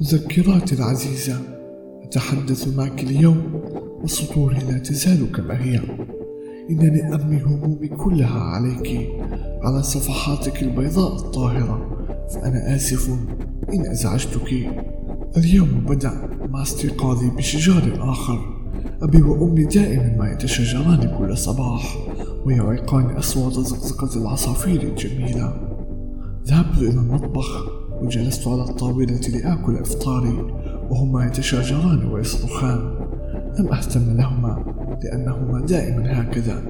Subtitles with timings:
[0.00, 1.40] مذكراتي العزيزة
[2.02, 3.62] أتحدث معك اليوم
[4.04, 5.80] وسطوري لا تزال كما هي.
[6.70, 9.10] إنني أرمي همومي كلها عليك
[9.62, 12.06] على صفحاتك البيضاء الطاهرة.
[12.34, 13.10] فأنا آسف
[13.74, 14.52] إن أزعجتك.
[15.36, 18.38] اليوم بدأ مع استيقاظي بشجار آخر.
[19.02, 21.96] أبي وأمي دائما ما يتشجران كل صباح
[22.46, 25.68] ويعيقان أصوات زقزقة العصافير الجميلة.
[26.46, 27.85] ذهبت إلى المطبخ.
[28.06, 30.38] وجلست على الطاولة لآكل إفطاري
[30.90, 33.06] وهما يتشاجران ويصرخان.
[33.58, 34.64] لم أهتم لهما
[35.04, 36.62] لأنهما دائما هكذا.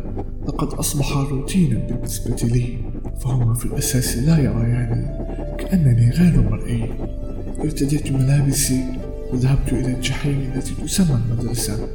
[0.48, 2.78] لقد أصبحا روتينا بالنسبة لي
[3.20, 5.06] فهما في الأساس لا يرياني
[5.58, 6.90] كأنني غير مرئي.
[7.60, 8.84] ارتديت ملابسي
[9.32, 11.88] وذهبت إلى الجحيم التي تسمى المدرسة.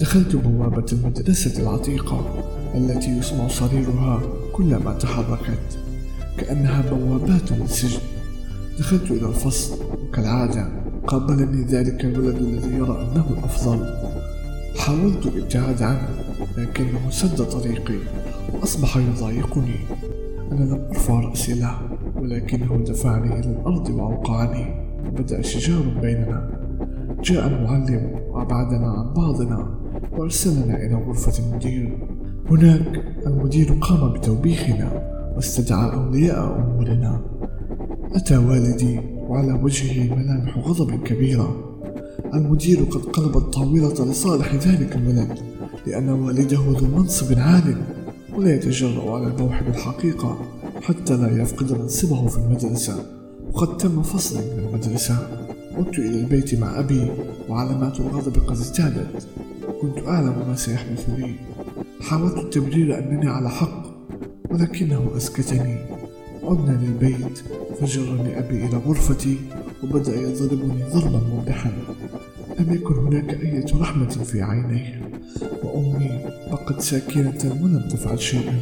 [0.00, 5.78] دخلت بوابة المدرسة العتيقة التي يسمع صريرها كلما تحركت
[6.38, 8.15] كأنها بوابات للسجن.
[8.78, 9.76] دخلت إلى الفصل.
[10.08, 10.68] وكالعادة
[11.06, 13.86] قابلني ذلك الولد الذي يرى أنه الأفضل
[14.78, 16.08] حاولت الابتعاد عنه
[16.58, 17.98] لكنه سد طريقي.
[18.54, 19.76] وأصبح يضايقني.
[20.52, 21.78] أنا لم أرفع رأسي له
[22.16, 24.86] ولكنه دفعني إلى الأرض وأوقعني.
[25.06, 26.50] وبدأ شجار بيننا.
[27.22, 29.78] جاء المعلم وأبعدنا عن بعضنا
[30.12, 31.98] وأرسلنا إلى غرفة المدير.
[32.50, 35.02] هناك المدير قام بتوبيخنا
[35.36, 37.35] واستدعى أولياء أمورنا.
[38.14, 41.78] أتى والدي وعلى وجهه ملامح غضب كبيرة.
[42.34, 45.38] المدير قد قلب الطاولة لصالح ذلك الولد
[45.86, 47.76] لأن والده ذو منصب عال
[48.34, 50.38] ولا يتجرأ على البوح بالحقيقة
[50.82, 53.06] حتى لا يفقد منصبه في المدرسة.
[53.52, 55.28] وقد تم فصلي من المدرسة.
[55.76, 57.10] عدت إلى البيت مع أبي
[57.48, 59.26] وعلامات الغضب قد ازدادت.
[59.82, 61.34] كنت أعلم ما سيحدث لي.
[62.00, 63.82] حاولت التبرير أنني على حق
[64.50, 65.76] ولكنه أسكتني.
[66.46, 67.38] عدنا للبيت.
[67.80, 69.36] فجرني أبي إلى غرفتي
[69.84, 71.72] وبدأ يضربني ضربا موضحا.
[72.58, 75.10] لم يكن هناك أي رحمة في عينيه.
[75.64, 76.20] وأمي
[76.50, 78.60] بقت ساكنة ولم تفعل شيئا.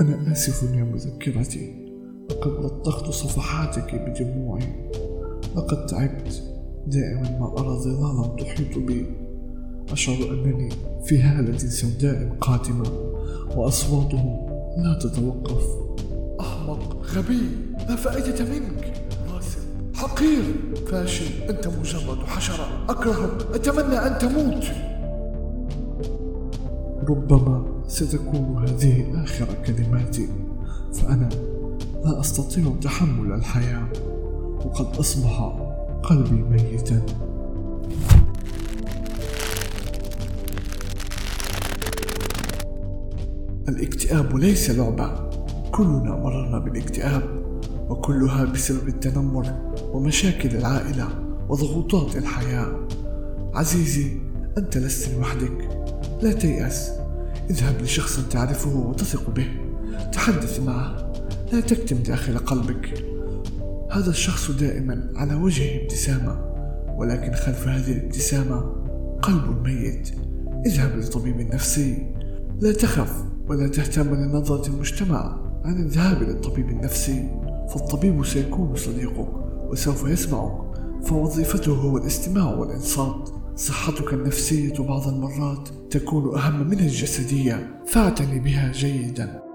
[0.00, 1.86] أنا آسف يا مذكرتي
[2.30, 4.90] لقد لطخت صفحاتك بدموعي
[5.56, 6.42] لقد تعبت.
[6.86, 9.25] دائما ما أرى ظلالا تحيط بي.
[9.92, 10.68] أشعر أنني
[11.04, 12.90] في هالة سوداء قاتمة
[13.56, 15.64] وأصواتهم لا تتوقف.
[16.40, 17.40] أحمق غبي
[17.88, 18.92] لا فائدة منك؟
[19.94, 20.42] حقير
[20.86, 24.64] فاشل أنت مجرد حشرة أكرهك أتمنى أن تموت.
[27.08, 30.28] ربما ستكون هذه آخر كلماتي
[30.94, 31.28] فأنا
[32.04, 33.88] لا أستطيع تحمل الحياة
[34.64, 35.58] وقد أصبح
[36.02, 37.02] قلبي ميتا.
[43.68, 45.30] الاكتئاب ليس لعبة.
[45.72, 47.22] كلنا مررنا بالاكتئاب
[47.88, 49.54] وكلها بسبب التنمر
[49.92, 51.08] ومشاكل العائلة
[51.48, 52.88] وضغوطات الحياة.
[53.54, 54.20] عزيزي
[54.58, 55.86] أنت لست لوحدك.
[56.22, 56.90] لا تيأس.
[57.50, 59.46] اذهب لشخص تعرفه وتثق به.
[60.12, 61.12] تحدث معه.
[61.52, 63.04] لا تكتم داخل قلبك.
[63.90, 66.38] هذا الشخص دائما على وجهه ابتسامة
[66.96, 68.60] ولكن خلف هذه الابتسامة
[69.22, 70.10] قلب ميت.
[70.66, 72.14] اذهب لطبيب نفسي
[72.60, 73.24] لا تخف.
[73.48, 75.46] ولا تهتم لنظرة المجتمع.
[75.64, 77.30] عن الذهاب للطبيب النفسي
[77.68, 79.28] فالطبيب سيكون صديقك
[79.70, 80.52] وسوف يسمعك
[81.04, 83.28] فوظيفته هو الاستماع والإنصات.
[83.56, 87.82] صحتك النفسية بعض المرات تكون أهم من الجسدية.
[87.86, 89.45] فاعتني بها جيدا.